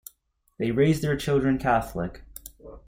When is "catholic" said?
1.59-2.23